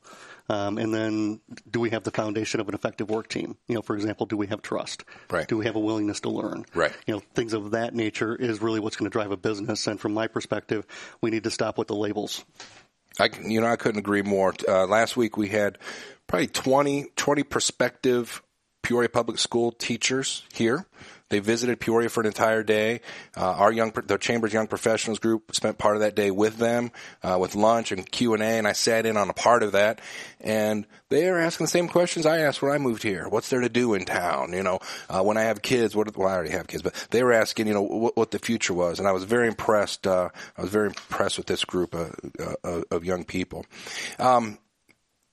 um, 0.50 0.78
and 0.78 0.94
then 0.94 1.42
do 1.70 1.80
we 1.80 1.90
have 1.90 2.04
the 2.04 2.12
foundation 2.12 2.60
of 2.60 2.70
an 2.70 2.76
effective 2.76 3.10
work 3.10 3.28
team? 3.28 3.58
You 3.68 3.76
know, 3.76 3.82
for 3.82 3.96
example, 3.96 4.26
do 4.26 4.38
we 4.38 4.48
have 4.48 4.62
trust? 4.62 5.04
Right. 5.30 5.48
Do 5.48 5.58
we 5.58 5.66
have 5.66 5.76
a 5.76 5.80
willingness 5.80 6.22
to 6.22 6.30
learn? 6.30 6.66
Right. 6.74 6.94
You 7.06 7.16
know, 7.16 7.22
things 7.34 7.54
of 7.54 7.72
that 7.72 7.94
nature 7.94 8.36
is 8.36 8.62
really 8.62 8.80
what's 8.80 8.96
going 8.96 9.10
to 9.10 9.14
drive 9.14 9.32
a 9.32 9.38
business. 9.38 9.88
And 9.88 10.00
from 10.00 10.14
my 10.14 10.28
perspective, 10.28 10.86
we 11.22 11.32
need 11.32 11.44
to 11.44 11.52
stop 11.52 11.78
with 11.78 11.88
the 11.88 11.96
labels. 11.96 12.46
I, 13.20 13.30
you 13.44 13.62
know, 13.62 13.68
I 13.68 13.76
couldn't 13.76 14.00
agree 14.00 14.22
more. 14.22 14.54
Uh, 14.68 14.86
last 14.86 15.18
week 15.18 15.38
we 15.38 15.50
had 15.50 15.78
probably 16.28 16.48
20, 16.48 17.08
20 17.16 17.44
prospective 17.44 18.42
Peoria 18.88 19.10
Public 19.10 19.38
School 19.38 19.74
teachers 19.74 20.44
here 20.54 20.86
they 21.30 21.40
visited 21.40 21.80
Peoria 21.80 22.10
for 22.10 22.22
an 22.22 22.28
entire 22.28 22.64
day. 22.64 23.02
Uh, 23.36 23.52
our 23.52 23.72
young, 23.72 23.92
the 23.92 24.18
Chamber's 24.18 24.54
Young 24.54 24.68
Professionals 24.68 25.20
group 25.20 25.54
spent 25.54 25.78
part 25.78 25.96
of 25.96 26.02
that 26.02 26.16
day 26.16 26.32
with 26.32 26.58
them, 26.58 26.92
uh, 27.22 27.38
with 27.40 27.54
lunch 27.54 27.92
and 27.92 28.10
Q 28.10 28.34
and 28.34 28.42
A, 28.42 28.46
and 28.46 28.68
I 28.68 28.72
sat 28.72 29.06
in 29.06 29.18
on 29.18 29.30
a 29.30 29.34
part 29.34 29.62
of 29.62 29.74
that. 29.74 30.00
And 30.40 30.86
they 31.10 31.28
are 31.28 31.38
asking 31.38 31.66
the 31.66 31.72
same 31.72 31.90
questions 31.90 32.26
I 32.26 32.40
asked 32.40 32.62
when 32.62 32.72
I 32.72 32.78
moved 32.78 33.04
here. 33.04 33.28
What's 33.28 33.50
there 33.50 33.60
to 33.60 33.70
do 33.70 33.94
in 33.94 34.06
town? 34.06 34.54
You 34.54 34.64
know, 34.64 34.80
uh, 35.10 35.22
when 35.22 35.38
I 35.38 35.44
have 35.44 35.62
kids, 35.62 35.96
what? 35.96 36.16
Well, 36.16 36.30
I 36.30 36.34
already 36.34 36.52
have 36.52 36.68
kids, 36.68 36.82
but 36.82 36.94
they 37.12 37.24
were 37.24 37.34
asking, 37.34 37.68
you 37.68 37.74
know, 37.74 37.82
what, 37.82 38.16
what 38.16 38.32
the 38.32 38.40
future 38.40 38.74
was, 38.74 39.00
and 39.00 39.08
I 39.08 39.12
was 39.12 39.26
very 39.26 39.48
impressed. 39.48 40.08
Uh, 40.08 40.30
I 40.58 40.62
was 40.62 40.72
very 40.72 40.88
impressed 40.88 41.38
with 41.38 41.48
this 41.48 41.66
group 41.66 41.94
of, 41.94 42.16
uh, 42.64 42.82
of 42.90 43.04
young 43.04 43.26
people. 43.26 43.66
Um, 44.18 44.60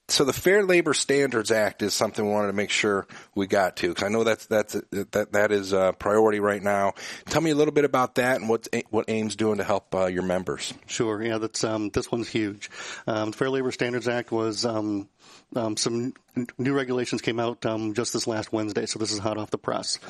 so 0.09 0.25
the 0.25 0.33
Fair 0.33 0.65
Labor 0.65 0.93
Standards 0.93 1.51
Act 1.51 1.83
is 1.83 1.95
something 1.95 2.25
we 2.25 2.31
wanted 2.31 2.49
to 2.49 2.53
make 2.53 2.71
sure 2.71 3.07
we 3.35 3.47
got 3.47 3.77
to 3.77 3.89
because 3.89 4.05
I 4.05 4.09
know 4.09 4.23
that's 4.23 4.47
that's 4.47 4.75
that 4.91 5.33
that 5.33 5.51
is 5.51 5.73
a 5.73 5.95
priority 5.99 6.41
right 6.41 6.63
now. 6.63 6.93
Tell 7.27 7.41
me 7.41 7.51
a 7.51 7.55
little 7.55 7.73
bit 7.73 7.85
about 7.85 8.17
that 8.17 8.41
and 8.41 8.49
what 8.49 8.69
what 8.91 9.07
AIM's 9.09 9.37
doing 9.37 9.59
to 9.59 9.65
help 9.65 9.95
uh, 9.95 10.07
your 10.07 10.23
members. 10.23 10.75
Sure, 10.87 11.23
yeah, 11.23 11.39
that's 11.39 11.65
um, 11.65 11.89
this 11.91 12.13
one's 12.13 12.29
huge. 12.29 12.71
Um, 13.07 13.31
the 13.31 13.37
Fair 13.37 13.51
Labor 13.51 13.73
Standards 13.73 14.07
Act 14.07 14.31
was 14.31 14.67
um, 14.67 15.09
um, 15.57 15.77
some 15.77 16.15
new 16.59 16.75
regulations 16.75 17.23
came 17.23 17.39
out 17.39 17.65
um, 17.65 17.95
just 17.95 18.13
this 18.13 18.27
last 18.27 18.53
Wednesday, 18.53 18.87
so 18.87 18.99
this 18.99 19.13
is 19.13 19.19
hot 19.19 19.39
off 19.39 19.51
the 19.51 19.59
press. 19.59 20.01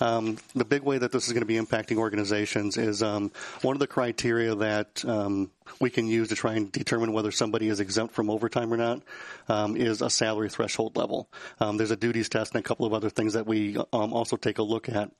Um, 0.00 0.38
the 0.54 0.64
big 0.64 0.82
way 0.82 0.98
that 0.98 1.12
this 1.12 1.26
is 1.26 1.32
going 1.32 1.42
to 1.42 1.46
be 1.46 1.56
impacting 1.56 1.98
organizations 1.98 2.76
is 2.76 3.02
um, 3.02 3.30
one 3.62 3.76
of 3.76 3.80
the 3.80 3.86
criteria 3.86 4.54
that 4.56 5.04
um, 5.04 5.50
we 5.80 5.90
can 5.90 6.06
use 6.06 6.28
to 6.28 6.34
try 6.34 6.54
and 6.54 6.70
determine 6.72 7.12
whether 7.12 7.30
somebody 7.30 7.68
is 7.68 7.78
exempt 7.80 8.14
from 8.14 8.30
overtime 8.30 8.72
or 8.72 8.76
not 8.76 9.02
um, 9.48 9.76
is 9.76 10.02
a 10.02 10.10
salary 10.10 10.48
threshold 10.48 10.96
level. 10.96 11.28
there's 11.60 11.90
a 11.90 11.96
duties 11.96 12.28
test 12.28 12.54
and 12.54 12.60
a 12.60 12.66
couple 12.66 12.86
of 12.86 12.94
other 12.94 13.10
things 13.10 13.34
that 13.34 13.46
we 13.46 13.76
also 13.76 14.36
take 14.36 14.58
a 14.58 14.62
look 14.62 14.88
at. 14.88 15.10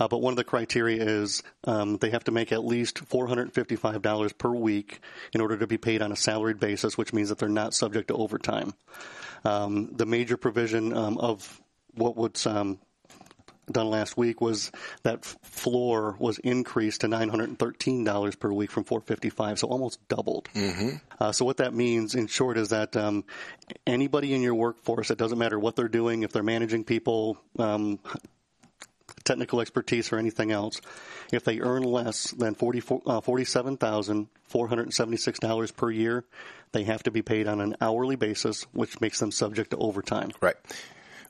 Uh, 0.00 0.08
but 0.08 0.18
one 0.18 0.32
of 0.32 0.36
the 0.36 0.44
criteria 0.44 1.02
is 1.02 1.42
they 1.64 2.10
have 2.10 2.24
to 2.24 2.32
make 2.32 2.52
at 2.52 2.64
least 2.64 3.04
$455 3.08 4.38
per 4.38 4.50
week 4.50 5.00
in 5.32 5.40
order 5.40 5.56
to 5.58 5.66
be 5.66 5.78
paid 5.78 6.02
on 6.02 6.10
a 6.10 6.16
salaried 6.16 6.58
basis, 6.58 6.96
which 6.96 7.12
means 7.12 7.28
that 7.28 7.38
they're 7.38 7.48
not 7.48 7.74
subject 7.74 8.08
to 8.08 8.14
overtime. 8.14 8.72
Um, 9.44 9.92
the 9.94 10.06
major 10.06 10.36
provision 10.36 10.96
um, 10.96 11.18
of 11.18 11.60
what 11.94 12.16
was 12.16 12.46
um, 12.46 12.78
done 13.70 13.90
last 13.90 14.16
week 14.16 14.40
was 14.40 14.72
that 15.02 15.22
floor 15.24 16.16
was 16.18 16.38
increased 16.38 17.02
to 17.02 17.08
$913 17.08 18.38
per 18.38 18.50
week 18.52 18.70
from 18.70 18.84
455 18.84 19.58
so 19.58 19.66
almost 19.68 20.06
doubled. 20.08 20.48
Mm-hmm. 20.54 20.96
Uh, 21.20 21.32
so 21.32 21.44
what 21.44 21.58
that 21.58 21.74
means, 21.74 22.14
in 22.14 22.28
short, 22.28 22.56
is 22.56 22.70
that 22.70 22.96
um, 22.96 23.24
anybody 23.86 24.32
in 24.34 24.40
your 24.42 24.54
workforce, 24.54 25.10
it 25.10 25.18
doesn't 25.18 25.38
matter 25.38 25.58
what 25.58 25.76
they're 25.76 25.88
doing, 25.88 26.22
if 26.22 26.32
they're 26.32 26.42
managing 26.42 26.84
people, 26.84 27.36
um, 27.58 27.98
technical 29.24 29.60
expertise, 29.60 30.10
or 30.12 30.18
anything 30.18 30.52
else, 30.52 30.80
if 31.32 31.44
they 31.44 31.60
earn 31.60 31.82
less 31.82 32.30
than 32.32 32.54
40, 32.54 32.78
uh, 32.78 33.20
$47,476 33.20 35.76
per 35.76 35.90
year, 35.90 36.24
they 36.72 36.84
have 36.84 37.02
to 37.04 37.10
be 37.10 37.22
paid 37.22 37.46
on 37.46 37.60
an 37.60 37.76
hourly 37.80 38.16
basis, 38.16 38.64
which 38.72 39.00
makes 39.00 39.18
them 39.18 39.30
subject 39.30 39.70
to 39.70 39.76
overtime. 39.76 40.30
Right. 40.40 40.56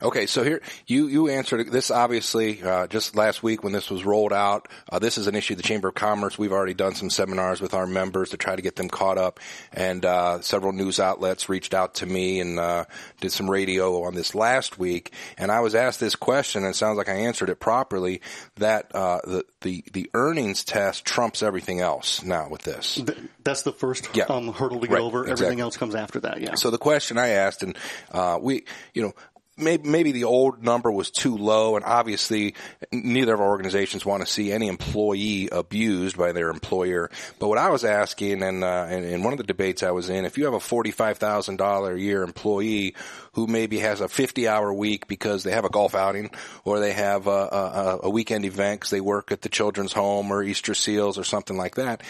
Okay, 0.01 0.27
so 0.27 0.43
here 0.43 0.61
you 0.87 1.07
you 1.07 1.27
answered 1.27 1.71
this 1.71 1.91
obviously 1.91 2.63
uh, 2.63 2.87
just 2.87 3.17
last 3.17 3.43
week 3.43 3.63
when 3.63 3.73
this 3.73 3.89
was 3.89 4.05
rolled 4.05 4.31
out. 4.31 4.69
Uh, 4.89 4.97
this 4.97 5.17
is 5.17 5.27
an 5.27 5.35
issue 5.35 5.55
the 5.55 5.63
Chamber 5.63 5.89
of 5.89 5.95
Commerce. 5.95 6.37
We've 6.37 6.53
already 6.53 6.73
done 6.73 6.95
some 6.95 7.09
seminars 7.09 7.59
with 7.59 7.73
our 7.73 7.85
members 7.85 8.29
to 8.29 8.37
try 8.37 8.55
to 8.55 8.61
get 8.61 8.77
them 8.77 8.87
caught 8.87 9.17
up, 9.17 9.41
and 9.73 10.05
uh, 10.05 10.39
several 10.39 10.71
news 10.71 11.01
outlets 11.01 11.49
reached 11.49 11.73
out 11.73 11.95
to 11.95 12.05
me 12.05 12.39
and 12.39 12.57
uh, 12.57 12.85
did 13.19 13.33
some 13.33 13.49
radio 13.49 14.03
on 14.03 14.15
this 14.15 14.33
last 14.33 14.79
week. 14.79 15.11
And 15.37 15.51
I 15.51 15.59
was 15.59 15.75
asked 15.75 15.99
this 15.99 16.15
question, 16.15 16.63
and 16.63 16.71
it 16.71 16.77
sounds 16.77 16.97
like 16.97 17.09
I 17.09 17.15
answered 17.15 17.49
it 17.49 17.59
properly. 17.59 18.21
That 18.55 18.95
uh, 18.95 19.19
the 19.25 19.45
the 19.59 19.83
the 19.91 20.09
earnings 20.13 20.63
test 20.63 21.03
trumps 21.03 21.43
everything 21.43 21.81
else 21.81 22.23
now 22.23 22.47
with 22.47 22.61
this. 22.61 23.01
That's 23.43 23.63
the 23.63 23.73
first 23.73 24.15
yeah. 24.15 24.25
um, 24.25 24.53
hurdle 24.53 24.79
to 24.79 24.87
get 24.87 24.93
right, 24.93 25.01
over. 25.01 25.27
Everything 25.27 25.59
else 25.59 25.75
comes 25.75 25.95
after 25.95 26.21
that. 26.21 26.39
Yeah. 26.39 26.55
So 26.55 26.69
the 26.69 26.77
question 26.77 27.17
I 27.17 27.29
asked, 27.29 27.63
and 27.63 27.77
uh, 28.11 28.39
we, 28.41 28.63
you 28.93 29.01
know, 29.01 29.13
maybe, 29.59 29.89
maybe 29.89 30.11
the 30.11 30.23
old 30.23 30.63
number 30.63 30.91
was 30.91 31.11
too 31.11 31.37
low, 31.37 31.75
and 31.75 31.85
obviously 31.85 32.55
neither 32.91 33.33
of 33.33 33.41
our 33.41 33.47
organizations 33.47 34.05
want 34.05 34.25
to 34.25 34.31
see 34.31 34.51
any 34.51 34.67
employee 34.67 35.49
abused 35.51 36.17
by 36.17 36.31
their 36.31 36.49
employer. 36.49 37.09
But 37.39 37.47
what 37.47 37.57
I 37.57 37.69
was 37.69 37.83
asking, 37.83 38.41
and 38.43 38.63
uh, 38.63 38.87
in, 38.89 39.03
in 39.03 39.23
one 39.23 39.33
of 39.33 39.37
the 39.37 39.43
debates 39.43 39.83
I 39.83 39.91
was 39.91 40.09
in, 40.09 40.25
if 40.25 40.37
you 40.37 40.45
have 40.45 40.53
a 40.53 40.59
forty-five 40.59 41.17
thousand 41.17 41.57
dollar 41.57 41.93
a 41.93 41.99
year 41.99 42.23
employee 42.23 42.95
who 43.33 43.47
maybe 43.47 43.79
has 43.79 44.01
a 44.01 44.07
fifty-hour 44.07 44.73
week 44.73 45.07
because 45.07 45.43
they 45.43 45.51
have 45.51 45.65
a 45.65 45.69
golf 45.69 45.95
outing 45.95 46.31
or 46.65 46.79
they 46.79 46.93
have 46.93 47.27
a, 47.27 47.29
a, 47.29 47.99
a 48.03 48.09
weekend 48.09 48.45
event 48.45 48.79
because 48.79 48.91
they 48.91 49.01
work 49.01 49.31
at 49.31 49.41
the 49.41 49.49
children's 49.49 49.93
home 49.93 50.31
or 50.31 50.43
Easter 50.43 50.73
Seals 50.73 51.17
or 51.17 51.23
something 51.23 51.57
like 51.57 51.75
that, 51.75 52.01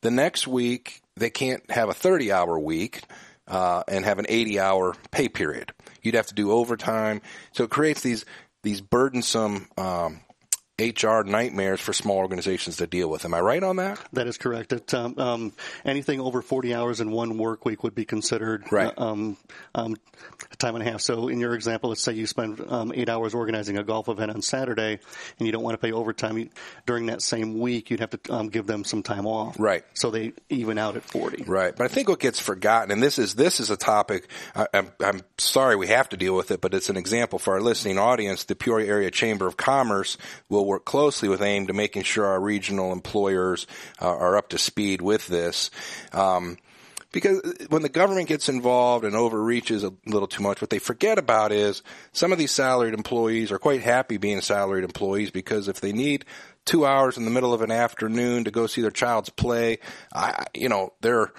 the 0.00 0.10
next 0.10 0.46
week 0.46 1.02
they 1.16 1.30
can't 1.30 1.68
have 1.70 1.88
a 1.88 1.94
thirty-hour 1.94 2.58
week. 2.58 3.02
Uh, 3.50 3.82
and 3.88 4.04
have 4.04 4.18
an 4.18 4.26
80 4.28 4.60
hour 4.60 4.94
pay 5.10 5.26
period. 5.26 5.72
You'd 6.02 6.14
have 6.14 6.26
to 6.26 6.34
do 6.34 6.52
overtime. 6.52 7.22
So 7.52 7.64
it 7.64 7.70
creates 7.70 8.02
these 8.02 8.24
these 8.62 8.80
burdensome 8.80 9.68
um, 9.76 10.20
HR 10.80 11.22
nightmares 11.24 11.80
for 11.80 11.92
small 11.92 12.18
organizations 12.18 12.76
to 12.76 12.86
deal 12.86 13.10
with. 13.10 13.24
Am 13.24 13.34
I 13.34 13.40
right 13.40 13.62
on 13.62 13.76
that? 13.76 14.00
That 14.12 14.28
is 14.28 14.38
correct. 14.38 14.72
It, 14.72 14.94
um, 14.94 15.14
um, 15.18 15.52
anything 15.84 16.20
over 16.20 16.40
40 16.40 16.72
hours 16.72 17.00
in 17.00 17.10
one 17.10 17.36
work 17.36 17.64
week 17.64 17.82
would 17.82 17.96
be 17.96 18.04
considered 18.04 18.70
right. 18.70 18.92
uh, 18.96 19.10
um, 19.10 19.36
um, 19.74 19.96
time 20.58 20.76
and 20.76 20.86
a 20.86 20.90
half. 20.90 21.00
So 21.00 21.26
in 21.26 21.40
your 21.40 21.54
example, 21.54 21.90
let's 21.90 22.02
say 22.02 22.12
you 22.12 22.28
spend 22.28 22.64
um, 22.68 22.92
eight 22.94 23.08
hours 23.08 23.34
organizing 23.34 23.76
a 23.76 23.82
golf 23.82 24.08
event 24.08 24.30
on 24.30 24.40
Saturday 24.40 25.00
and 25.38 25.46
you 25.46 25.50
don't 25.50 25.64
want 25.64 25.74
to 25.74 25.84
pay 25.84 25.92
overtime 25.92 26.48
during 26.86 27.06
that 27.06 27.22
same 27.22 27.58
week, 27.58 27.90
you'd 27.90 28.00
have 28.00 28.10
to 28.10 28.32
um, 28.32 28.48
give 28.48 28.68
them 28.68 28.84
some 28.84 29.02
time 29.02 29.26
off. 29.26 29.58
Right. 29.58 29.84
So 29.94 30.10
they 30.12 30.32
even 30.48 30.78
out 30.78 30.96
at 30.96 31.02
40. 31.02 31.42
Right. 31.42 31.74
But 31.74 31.84
I 31.84 31.88
think 31.88 32.08
what 32.08 32.20
gets 32.20 32.38
forgotten, 32.38 32.92
and 32.92 33.02
this 33.02 33.18
is, 33.18 33.34
this 33.34 33.58
is 33.58 33.70
a 33.70 33.76
topic, 33.76 34.28
I, 34.54 34.68
I'm, 34.72 34.92
I'm 35.00 35.22
sorry 35.38 35.74
we 35.74 35.88
have 35.88 36.08
to 36.10 36.16
deal 36.16 36.36
with 36.36 36.52
it, 36.52 36.60
but 36.60 36.72
it's 36.72 36.88
an 36.88 36.96
example 36.96 37.40
for 37.40 37.54
our 37.54 37.60
listening 37.60 37.98
audience. 37.98 38.44
The 38.44 38.54
Peoria 38.54 38.86
Area 38.86 39.10
Chamber 39.10 39.48
of 39.48 39.56
Commerce 39.56 40.18
will 40.48 40.67
work 40.68 40.84
closely 40.84 41.28
with 41.28 41.42
AIM 41.42 41.66
to 41.66 41.72
making 41.72 42.04
sure 42.04 42.26
our 42.26 42.40
regional 42.40 42.92
employers 42.92 43.66
uh, 44.00 44.08
are 44.08 44.36
up 44.36 44.50
to 44.50 44.58
speed 44.58 45.02
with 45.02 45.26
this. 45.26 45.70
Um, 46.12 46.58
because 47.10 47.40
when 47.70 47.82
the 47.82 47.88
government 47.88 48.28
gets 48.28 48.50
involved 48.50 49.04
and 49.04 49.16
overreaches 49.16 49.82
a 49.82 49.94
little 50.04 50.28
too 50.28 50.42
much, 50.42 50.60
what 50.60 50.68
they 50.68 50.78
forget 50.78 51.18
about 51.18 51.52
is 51.52 51.82
some 52.12 52.32
of 52.32 52.38
these 52.38 52.50
salaried 52.50 52.92
employees 52.92 53.50
are 53.50 53.58
quite 53.58 53.80
happy 53.80 54.18
being 54.18 54.42
salaried 54.42 54.84
employees 54.84 55.30
because 55.30 55.68
if 55.68 55.80
they 55.80 55.92
need 55.92 56.26
two 56.66 56.84
hours 56.84 57.16
in 57.16 57.24
the 57.24 57.30
middle 57.30 57.54
of 57.54 57.62
an 57.62 57.70
afternoon 57.70 58.44
to 58.44 58.50
go 58.50 58.66
see 58.66 58.82
their 58.82 58.90
child's 58.90 59.30
play, 59.30 59.78
I, 60.12 60.46
you 60.54 60.68
know, 60.68 60.92
they're 61.00 61.32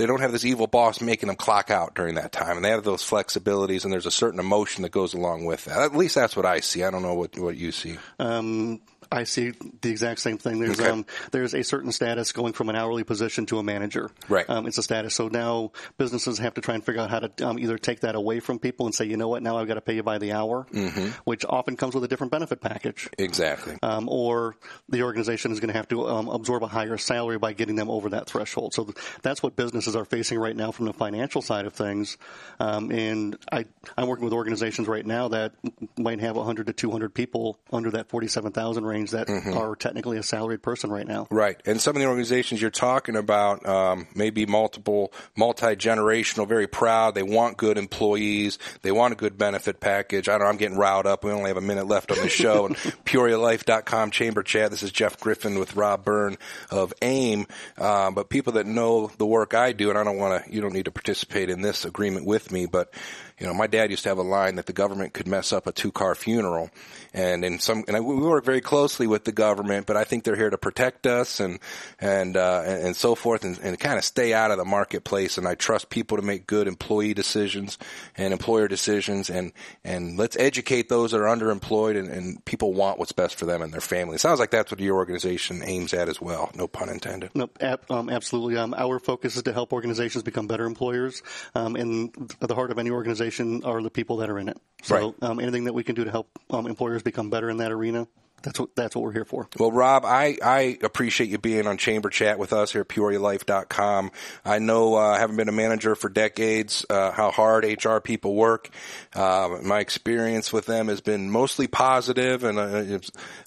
they 0.00 0.06
don't 0.06 0.20
have 0.20 0.32
this 0.32 0.44
evil 0.44 0.66
boss 0.66 1.00
making 1.00 1.26
them 1.28 1.36
clock 1.36 1.70
out 1.70 1.94
during 1.94 2.14
that 2.14 2.32
time, 2.32 2.56
and 2.56 2.64
they 2.64 2.70
have 2.70 2.84
those 2.84 3.02
flexibilities, 3.02 3.84
and 3.84 3.92
there's 3.92 4.06
a 4.06 4.10
certain 4.10 4.40
emotion 4.40 4.82
that 4.82 4.92
goes 4.92 5.14
along 5.14 5.44
with 5.44 5.64
that. 5.66 5.78
At 5.78 5.96
least 5.96 6.14
that's 6.14 6.36
what 6.36 6.46
I 6.46 6.60
see. 6.60 6.82
I 6.82 6.90
don't 6.90 7.02
know 7.02 7.14
what 7.14 7.38
what 7.38 7.56
you 7.56 7.72
see. 7.72 7.96
Um, 8.18 8.80
I 9.12 9.24
see 9.24 9.52
the 9.80 9.90
exact 9.90 10.20
same 10.20 10.38
thing. 10.38 10.60
There's 10.60 10.80
okay. 10.80 10.88
um, 10.88 11.04
there's 11.32 11.52
a 11.52 11.64
certain 11.64 11.90
status 11.90 12.30
going 12.32 12.52
from 12.52 12.68
an 12.68 12.76
hourly 12.76 13.02
position 13.02 13.44
to 13.46 13.58
a 13.58 13.62
manager. 13.62 14.10
Right. 14.28 14.48
Um, 14.48 14.66
it's 14.66 14.78
a 14.78 14.82
status. 14.82 15.14
So 15.14 15.28
now 15.28 15.72
businesses 15.98 16.38
have 16.38 16.54
to 16.54 16.60
try 16.60 16.74
and 16.76 16.84
figure 16.84 17.00
out 17.00 17.10
how 17.10 17.18
to 17.20 17.46
um, 17.48 17.58
either 17.58 17.76
take 17.76 18.00
that 18.00 18.14
away 18.14 18.38
from 18.38 18.60
people 18.60 18.86
and 18.86 18.94
say, 18.94 19.06
you 19.06 19.16
know 19.16 19.26
what, 19.26 19.42
now 19.42 19.58
I've 19.58 19.66
got 19.66 19.74
to 19.74 19.80
pay 19.80 19.96
you 19.96 20.04
by 20.04 20.18
the 20.18 20.32
hour, 20.32 20.66
mm-hmm. 20.72 21.08
which 21.24 21.44
often 21.48 21.76
comes 21.76 21.94
with 21.94 22.04
a 22.04 22.08
different 22.08 22.30
benefit 22.30 22.60
package. 22.60 23.08
Exactly. 23.18 23.78
Um, 23.82 24.08
or 24.08 24.54
the 24.88 25.02
organization 25.02 25.50
is 25.50 25.58
going 25.58 25.72
to 25.72 25.76
have 25.76 25.88
to 25.88 26.06
um, 26.06 26.28
absorb 26.28 26.62
a 26.62 26.68
higher 26.68 26.96
salary 26.96 27.38
by 27.38 27.52
getting 27.52 27.74
them 27.74 27.90
over 27.90 28.10
that 28.10 28.26
threshold. 28.26 28.74
So 28.74 28.94
that's 29.22 29.42
what 29.42 29.56
businesses 29.56 29.96
are 29.96 30.04
facing 30.04 30.38
right 30.38 30.54
now 30.54 30.70
from 30.70 30.86
the 30.86 30.92
financial 30.92 31.42
side 31.42 31.66
of 31.66 31.72
things. 31.72 32.16
Um, 32.60 32.92
and 32.92 33.36
I, 33.50 33.66
I'm 33.98 34.06
working 34.06 34.24
with 34.24 34.34
organizations 34.34 34.86
right 34.86 35.04
now 35.04 35.28
that 35.28 35.54
might 35.98 36.20
have 36.20 36.36
100 36.36 36.68
to 36.68 36.72
200 36.72 37.12
people 37.12 37.58
under 37.72 37.90
that 37.92 38.08
47,000 38.08 38.84
range 38.84 38.99
that 39.08 39.26
mm-hmm. 39.26 39.56
are 39.56 39.74
technically 39.74 40.18
a 40.18 40.22
salaried 40.22 40.62
person 40.62 40.90
right 40.90 41.06
now. 41.06 41.26
Right. 41.30 41.60
And 41.66 41.80
some 41.80 41.96
of 41.96 42.02
the 42.02 42.08
organizations 42.08 42.60
you're 42.60 42.70
talking 42.70 43.16
about 43.16 43.66
um, 43.66 44.06
may 44.14 44.30
be 44.30 44.46
multiple, 44.46 45.12
multi 45.36 45.76
generational, 45.76 46.46
very 46.46 46.66
proud. 46.66 47.14
They 47.14 47.22
want 47.22 47.56
good 47.56 47.78
employees. 47.78 48.58
They 48.82 48.92
want 48.92 49.12
a 49.12 49.16
good 49.16 49.38
benefit 49.38 49.80
package. 49.80 50.28
I 50.28 50.32
don't 50.32 50.42
know. 50.42 50.46
I'm 50.46 50.56
getting 50.56 50.76
riled 50.76 51.06
up. 51.06 51.24
We 51.24 51.32
only 51.32 51.48
have 51.48 51.56
a 51.56 51.62
minute 51.62 51.86
left 51.86 52.10
on 52.12 52.18
the 52.18 52.28
show. 52.28 52.66
and 52.66 52.76
PeoriaLife.com 53.04 54.10
chamber 54.10 54.42
chat. 54.42 54.70
This 54.70 54.82
is 54.82 54.92
Jeff 54.92 55.18
Griffin 55.18 55.58
with 55.58 55.76
Rob 55.76 56.04
Byrne 56.04 56.36
of 56.70 56.92
AIM. 57.02 57.46
Uh, 57.78 58.10
but 58.10 58.28
people 58.28 58.54
that 58.54 58.66
know 58.66 59.10
the 59.18 59.26
work 59.26 59.54
I 59.54 59.72
do, 59.72 59.90
and 59.90 59.98
I 59.98 60.04
don't 60.04 60.18
want 60.18 60.44
to, 60.44 60.52
you 60.52 60.60
don't 60.60 60.72
need 60.72 60.84
to 60.84 60.90
participate 60.90 61.50
in 61.50 61.62
this 61.62 61.84
agreement 61.84 62.26
with 62.26 62.52
me, 62.52 62.66
but 62.66 62.92
you 63.40 63.46
know, 63.46 63.54
my 63.54 63.66
dad 63.66 63.90
used 63.90 64.02
to 64.02 64.10
have 64.10 64.18
a 64.18 64.22
line 64.22 64.56
that 64.56 64.66
the 64.66 64.74
government 64.74 65.14
could 65.14 65.26
mess 65.26 65.50
up 65.52 65.66
a 65.66 65.72
two 65.72 65.90
car 65.90 66.14
funeral. 66.14 66.70
And 67.14 67.44
in 67.44 67.58
some, 67.58 67.84
and 67.88 67.96
I, 67.96 68.00
we 68.00 68.14
work 68.14 68.44
very 68.44 68.60
closely 68.60 69.06
with 69.06 69.24
the 69.24 69.32
government, 69.32 69.86
but 69.86 69.96
I 69.96 70.04
think 70.04 70.24
they're 70.24 70.36
here 70.36 70.50
to 70.50 70.58
protect 70.58 71.06
us 71.06 71.40
and, 71.40 71.58
and, 71.98 72.36
uh, 72.36 72.62
and, 72.66 72.84
and 72.88 72.96
so 72.96 73.14
forth 73.14 73.42
and, 73.42 73.58
and 73.60 73.80
kind 73.80 73.98
of 73.98 74.04
stay 74.04 74.34
out 74.34 74.50
of 74.50 74.58
the 74.58 74.64
marketplace. 74.66 75.38
And 75.38 75.48
I 75.48 75.54
trust 75.54 75.88
people 75.88 76.18
to 76.18 76.22
make 76.22 76.46
good 76.46 76.68
employee 76.68 77.14
decisions 77.14 77.78
and 78.16 78.32
employer 78.32 78.68
decisions 78.68 79.30
and, 79.30 79.52
and 79.84 80.18
let's 80.18 80.36
educate 80.36 80.90
those 80.90 81.12
that 81.12 81.20
are 81.20 81.36
underemployed 81.36 81.98
and, 81.98 82.08
and 82.08 82.44
people 82.44 82.74
want 82.74 82.98
what's 82.98 83.12
best 83.12 83.36
for 83.36 83.46
them 83.46 83.62
and 83.62 83.72
their 83.72 83.80
family. 83.80 84.16
It 84.16 84.20
sounds 84.20 84.38
like 84.38 84.50
that's 84.50 84.70
what 84.70 84.80
your 84.80 84.96
organization 84.96 85.62
aims 85.64 85.94
at 85.94 86.10
as 86.10 86.20
well. 86.20 86.50
No 86.54 86.68
pun 86.68 86.90
intended. 86.90 87.30
No, 87.34 87.48
ab- 87.60 87.90
um, 87.90 88.10
absolutely. 88.10 88.58
Um, 88.58 88.74
our 88.76 88.98
focus 88.98 89.36
is 89.36 89.44
to 89.44 89.52
help 89.54 89.72
organizations 89.72 90.22
become 90.22 90.46
better 90.46 90.66
employers. 90.66 91.22
Um, 91.54 91.74
and 91.74 92.34
at 92.42 92.48
the 92.48 92.54
heart 92.54 92.70
of 92.70 92.78
any 92.78 92.90
organization, 92.90 93.29
are 93.64 93.82
the 93.82 93.90
people 93.90 94.16
that 94.18 94.30
are 94.30 94.38
in 94.38 94.48
it. 94.48 94.58
So 94.82 94.96
right. 94.96 95.14
um, 95.22 95.40
anything 95.40 95.64
that 95.64 95.72
we 95.72 95.84
can 95.84 95.94
do 95.94 96.04
to 96.04 96.10
help 96.10 96.28
um, 96.50 96.66
employers 96.66 97.02
become 97.02 97.30
better 97.30 97.50
in 97.50 97.58
that 97.58 97.70
arena, 97.70 98.08
that's 98.42 98.58
what 98.58 98.74
that's 98.74 98.94
what 98.94 99.04
we're 99.04 99.12
here 99.12 99.24
for. 99.24 99.48
Well, 99.58 99.72
Rob, 99.72 100.04
I, 100.04 100.38
I 100.42 100.78
appreciate 100.82 101.30
you 101.30 101.38
being 101.38 101.66
on 101.66 101.76
Chamber 101.76 102.08
Chat 102.08 102.38
with 102.38 102.52
us 102.52 102.72
here 102.72 102.82
at 102.82 102.88
PeoriaLife.com. 102.88 104.10
I 104.44 104.58
know 104.58 104.96
uh, 104.96 105.00
I 105.00 105.18
haven't 105.18 105.36
been 105.36 105.48
a 105.48 105.52
manager 105.52 105.94
for 105.94 106.08
decades. 106.08 106.84
Uh, 106.88 107.10
how 107.10 107.30
hard 107.30 107.64
HR 107.64 107.98
people 107.98 108.34
work. 108.34 108.70
Uh, 109.14 109.58
my 109.62 109.80
experience 109.80 110.52
with 110.52 110.66
them 110.66 110.88
has 110.88 111.00
been 111.00 111.30
mostly 111.30 111.66
positive, 111.66 112.44
and 112.44 112.58
uh, 112.58 112.98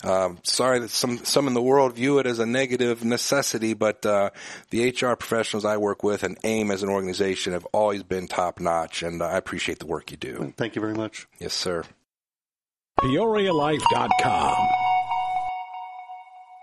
uh, 0.04 0.36
sorry 0.44 0.80
that 0.80 0.90
some 0.90 1.18
some 1.20 1.48
in 1.48 1.54
the 1.54 1.62
world 1.62 1.96
view 1.96 2.20
it 2.20 2.28
as 2.28 2.40
a 2.40 2.46
negative 2.46 3.04
necessity, 3.04 3.74
but 3.74 4.06
uh, 4.06 4.30
the 4.70 4.90
HR 4.90 5.16
professionals 5.16 5.66
I 5.66 5.78
work 5.78 6.04
with 6.04 6.24
and 6.24 6.38
AIM 6.44 6.72
as 6.72 6.84
an 6.84 6.90
organization 6.90 7.54
have 7.54 7.66
always 7.74 8.04
been 8.04 8.28
top 8.28 8.60
notch, 8.60 9.04
and 9.04 9.22
I 9.24 9.38
appreciate 9.38 9.80
the 9.80 9.88
work 9.88 10.12
you 10.12 10.18
do. 10.18 10.54
Thank 10.58 10.76
you 10.76 10.82
very 10.82 10.94
much. 10.94 11.28
Yes, 11.40 11.54
sir. 11.54 11.84
PeoriaLife.com 13.00 14.83